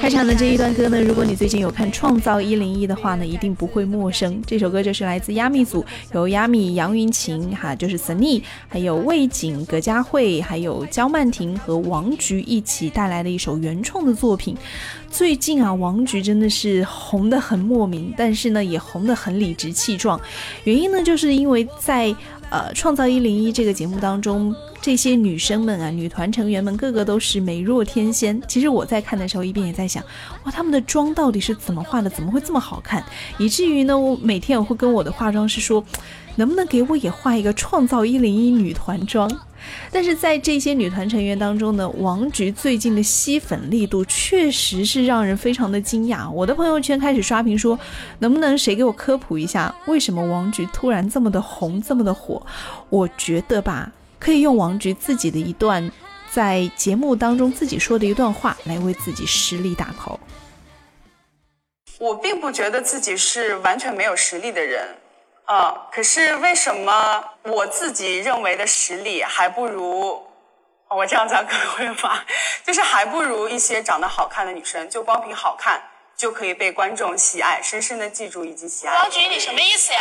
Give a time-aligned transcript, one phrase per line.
[0.00, 4.40] 开场的这一段歌呢，如果你最近有看《创造一零一》的话呢，一定不会陌生。
[4.46, 14.56] 这首歌就是来自亚米组，由亚米、杨云晴哈，就是 Sunny，还有魏景、葛佳慧，还有焦曼婷和王菊一起带来的一首原创的作品。
[15.10, 20.18] 最近啊，王菊真的是红得很莫名，但是呢，也红得很理直气壮。
[20.64, 22.14] 原因呢，就是因为在
[22.50, 24.54] 呃《创造一零一》这个节目当中。
[24.80, 28.40] 这些女生们啊，女团成员们个个都是美若天仙。
[28.48, 30.02] 其实我在看的时候，一边也在想，
[30.44, 32.08] 哇，她们的妆到底是怎么化的？
[32.08, 33.04] 怎么会这么好看？
[33.38, 35.84] 以至于呢，我每天我会跟我的化妆师说，
[36.36, 39.30] 能不能给我也画一个创造一零一女团妆？
[39.90, 46.30] 但是在这些女团成员当中呢，王菊最近的吸粉力度确实是让人非常的惊讶。
[46.30, 47.78] 我的朋友圈开始刷屏说，
[48.20, 52.40] 能不能谁给我科普一下，为什么王菊突然这么的红，这么的火？
[52.88, 53.92] 我觉得吧。
[54.18, 55.90] 可以用王菊自己的一段
[56.30, 60.18] 在节目当中自己说的一段话来为自己实力打 call。
[61.98, 64.96] 我并不觉得自己是完全没有实力的人，
[65.46, 70.22] 啊，可是为什么我自己认为的实力还不如
[70.88, 72.22] 我这样讲可能会吗？
[72.64, 75.82] 就是还不如一些长得好看的女生，就光凭好看。
[76.18, 78.94] 就可以被观众喜爱，深深的记住以及喜爱。
[78.96, 80.00] 王菊，你什么意思呀？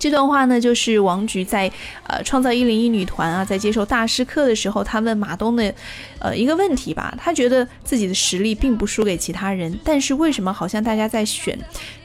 [0.00, 1.70] 这段话呢，就是王菊在
[2.04, 5.72] 呃创造一零一女团啊，在接受大师课的时候，他问马东的
[6.18, 7.14] 呃一个问题吧。
[7.18, 11.58] 他觉得自己的实力并不输给其他人，但是为什么好像大家在选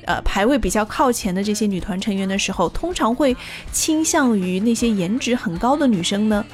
[0.06, 3.34] 呃排位比较靠前的这些女团成员的时候，通常会
[3.72, 6.46] 倾向于那些颜值很高的女生呢？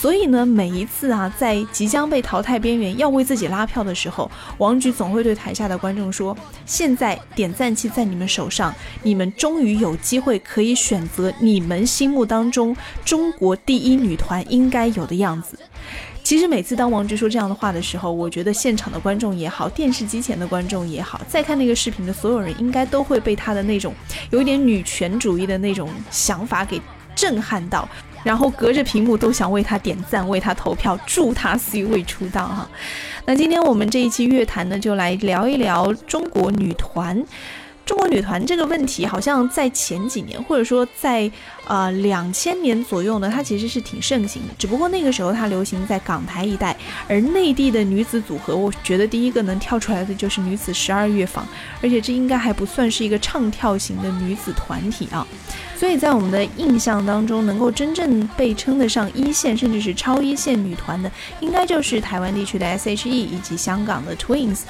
[0.00, 6.34] 所以呢，每一次啊，在即将被淘汰边缘要为自己拉票的时候，王菊总会对台下的观众说
[6.64, 12.74] ：“现在点赞器在你们手上，你们终于有机会可以选择你们心目当中
[13.04, 15.58] 中国第一女团应该有的样子。”
[16.24, 23.92] 其实每次当王菊说这样的话的时候，我觉得现场的观众也好，电视机前的观众也好，在看那个视频的所有人，应该都会被她的那种
[24.30, 26.80] 有一点女权主义的那种想法给
[27.14, 27.86] 震撼到。
[28.22, 32.68] 然后隔着屏幕都想为他点赞，为他投票，祝他 C 位出道哈。
[33.26, 37.24] 那今天我们这一期乐坛呢，就来聊一聊中国女团。
[37.90, 41.28] 中国女团这个问题，好像在前几年，或者说在
[41.66, 44.54] 呃两千年左右呢，它其实是挺盛行的。
[44.56, 46.76] 只不过那个时候它流行在港台一带，
[47.08, 51.44] 而内地的女子组合，我觉得第一个能跳出来的就是女子十二乐坊，
[51.82, 55.26] 而且这应该还不算是一个唱跳型的女子团体啊。
[55.76, 64.60] 所以在我们的印象当中，能够真正被称得上一线甚至是超一线女团的，应该就是台湾地区的 S.H.E 以及香港的 Twins。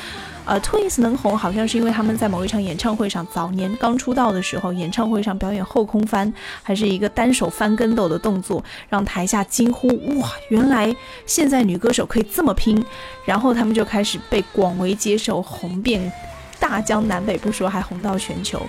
[0.47, 12.85] 呃，Twins 能红，好像是因为他们在某一场演唱会上，早年刚出道的时候，演唱会上表演后空翻，还是一个单手翻跟斗的动作，让台下惊呼：哇，原来现在女歌手可以这么拼！
[13.25, 16.11] 然后他们就开始被广为接受，红遍。
[16.61, 18.61] 大江南北不说，还红到全球。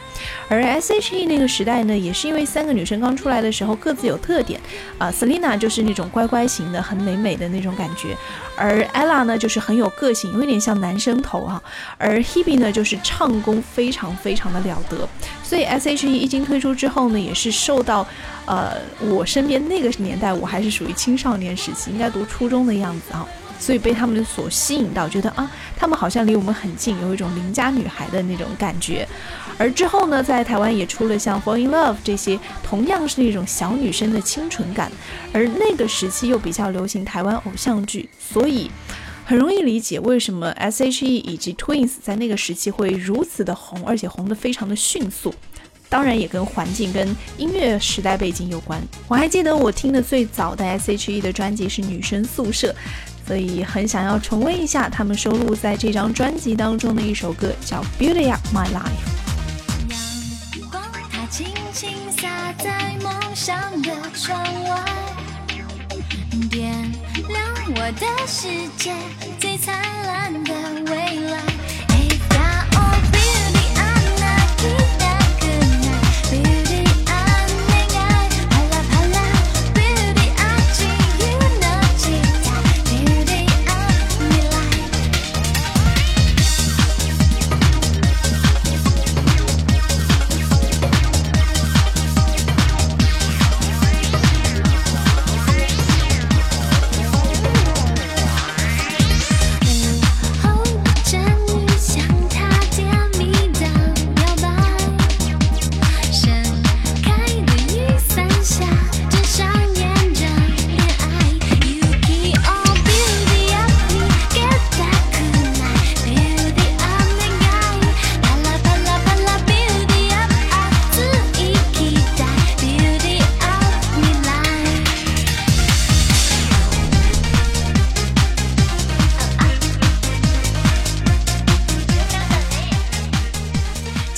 [0.48, 4.60] 而 S.H.E 那个时代呢，也是因为三个女生刚出来的时候各自有特点
[4.98, 8.16] 啊，Selina 就是那种乖乖型的，很美美的那种感觉，
[8.56, 11.62] 而 Ella 呢就是很有个性，有点像男生头啊，
[11.98, 15.08] 而 Hebe 呢就是唱功非常非常的了得。
[15.44, 18.08] 所以 S.H.E 一经推出之后呢，也是受到
[18.46, 23.28] 呃我身边那个年代，我还是属于青少年时期，应该读初中的样子啊。
[23.62, 29.08] 所以被他们所吸引到，觉得啊，他们好像离我们很近，有一种邻家女孩的那种感觉。
[29.60, 34.92] 而之后呢，在台湾也出了像《Fall in Love》这些，同样是那种小女生的清纯感。
[35.32, 38.72] 而那个时期又比较流行台湾偶像剧，所以
[39.24, 45.32] 很容易理解为什么 S.H.E 以及 Twins 在那个时期会如此的红，而且红得非常的迅速。
[45.88, 48.82] 当然也跟环境、跟音乐时代背景有关。
[49.10, 52.72] 我还记得我听的最早的 S.H.E 的专辑是《女生宿舍》。
[53.32, 58.92] 所以很想要重温一下他们收录在这张专辑当中的一首歌，叫《Beauty Up My Life》。
[60.60, 64.84] 阳光它轻轻洒在梦想的窗外，
[66.50, 66.92] 点
[67.30, 68.92] 亮我的世界
[69.40, 70.54] 最灿烂的
[70.92, 71.40] 未来。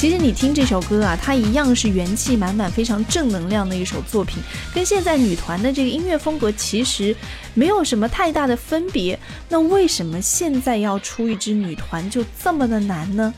[0.03, 4.43] 其实你听这首歌啊，它一样是元气满满、非常正能量的一首作品，
[4.75, 7.15] 跟现在女团的这个音乐风格其实
[7.53, 9.17] 没有什么太大的分别。
[9.47, 13.33] 那为什么现在要出一支女团就这么的难呢？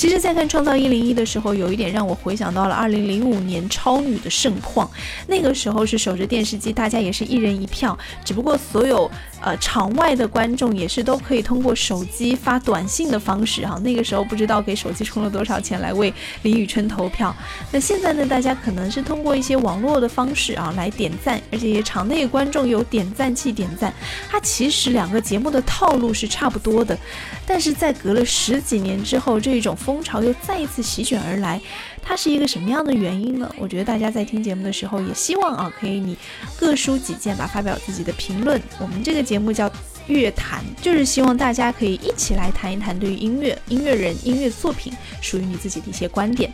[0.00, 4.90] 其实，在看《创造一零一》的时候，有一点让我回想到了二零零五年超女的盛况。
[5.26, 9.10] 那个时候是守着电视机，大家也是一人一票，只不过所有
[9.42, 13.78] 呃场外的观众也是都可以通过手机发短信的方式哈。
[13.80, 16.10] 那个时候不知道给手机充了多少钱来为
[16.44, 17.36] 李宇春投票。
[17.70, 23.92] 那现在呢，大家可能是通过一些网络的方式啊来点赞，而且也场内观众有点赞器点赞。
[24.30, 26.98] 它其实两个节目的套路是差不多的，
[27.46, 29.76] 但是在隔了十几年之后，这种。
[29.92, 31.60] 风潮又再一次席卷而来，
[32.00, 33.52] 它是一个什么样的原因呢？
[33.58, 36.16] 我觉得大家在听节目的时候，也希望啊，可以你
[36.56, 38.62] 各抒己见吧，发表自己的评论。
[38.78, 39.68] 我们这个节目叫
[40.10, 46.52] 乐坛，就是希望大家可以一起来谈一谈对于音乐、音乐人、音乐作品属于你自己的一些观点。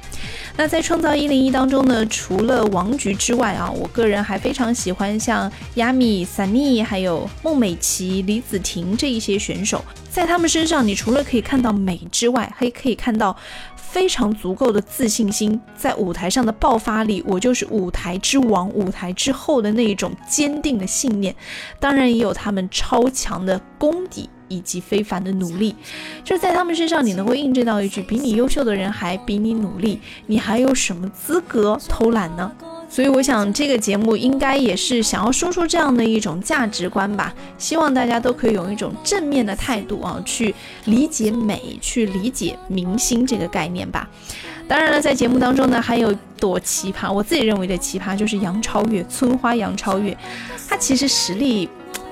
[0.56, 9.84] 那在创造一零一当中呢，除了王菊之外啊，我个人还非常喜欢像亚米、Sunny，还有孟美岐、李子婷这一些选手。
[10.10, 13.36] 在他们身上，你除了可以看到美之外，还可以看到
[13.96, 21.34] 非常足够的自信心，在舞台上的爆发力，我就是舞台之王，舞台之后的那一种坚定的信念。
[21.80, 25.74] 当然，也有他们超强的功底以及非凡的努力。
[26.22, 32.52] 就是在他们身上，你能够印证到一句：比你优秀的人还比你努力，你还有什么资格偷懒呢？
[32.88, 37.34] 所以我想，这个节目应该也是想要输出这样的一种价值观吧。
[37.58, 40.54] 希望大家都可以用一种正面的态度啊，去
[40.84, 44.08] 理解美，去理解明星这个概念吧。
[44.68, 50.16] 当然了，在节目当中呢，还有朵奇葩，我自己认为的奇葩就是杨超越，村花杨超越，
[50.68, 51.68] 她其实实力。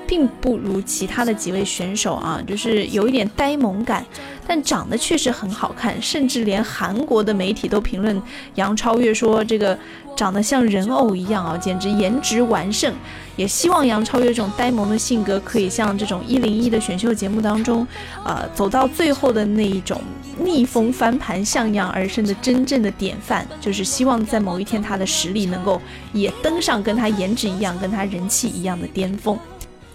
[0.07, 4.05] 并不如其他的几位选手啊，就是有一点呆萌感，
[4.47, 8.21] 但长得确实很好看，甚至连韩国的媒体都评论
[8.55, 9.77] 杨超越说这个
[10.15, 12.93] 长得像人偶一样啊，简直颜值完胜。
[13.35, 17.85] 也希望杨超越这种呆萌的性格可以像这种一零一的选秀节目当中，
[18.23, 19.99] 呃，走到最后的那一种
[20.39, 25.81] 逆风翻盘、向阳而生的真正的典范，就是希望在某一天他的实力能够
[26.13, 29.37] 也登上跟他颜值一样、跟他人气一样的巅峰。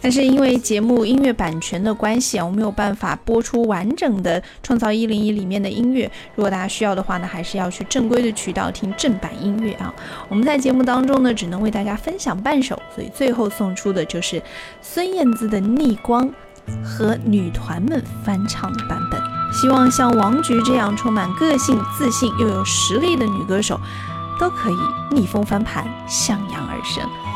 [0.03, 6.11] 但是因为节目音乐版权的关系啊，我没有办法播出完整的《创造一零一》里面的音乐。
[6.35, 9.93] 如果大家需要的话呢，还是要去正规的渠道听正版音乐啊。
[10.29, 14.43] 我们在节目当中呢，只能为大家分享半首，所以最后送出的就是
[14.81, 16.27] 孙燕姿的《逆光》
[16.83, 19.21] 和女团们翻唱的版本。
[19.53, 23.79] 希望像王菊这样充满个性、自信又有实力的女歌手，
[24.39, 24.77] 都可以
[25.11, 27.30] 逆风翻盘，向阳而生。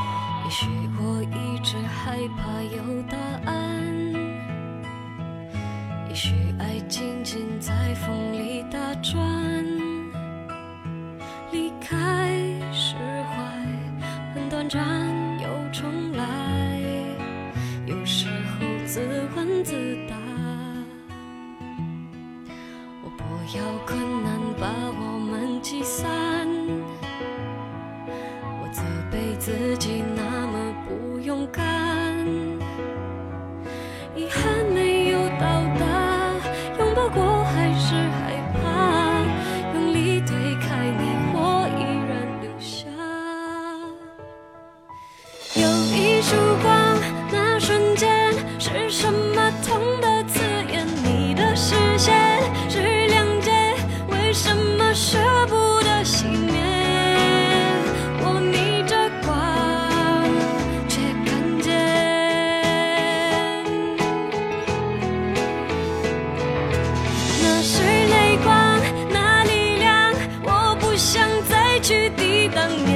[0.44, 0.66] 也许
[0.98, 3.16] 我一直害怕有答
[3.50, 3.82] 案，
[6.08, 9.18] 也许爱静静在风里打转，
[11.50, 12.28] 离开
[12.70, 13.34] 释怀
[14.34, 14.84] 很短暂
[15.40, 16.78] 又重来，
[17.86, 19.00] 有时候自
[19.34, 20.14] 问自答，
[23.02, 23.24] 我不
[23.56, 24.13] 要困
[46.34, 46.98] 曙光，
[47.30, 50.84] 那瞬间是什么痛的刺眼？
[51.04, 52.12] 你的视线
[52.68, 53.52] 是谅解。
[54.08, 56.54] 为什么舍不得熄灭？
[58.18, 59.28] 我逆着光
[60.88, 61.70] 却看见，
[67.40, 70.12] 那是泪光，那力量。
[70.42, 72.93] 我不想再去抵挡你。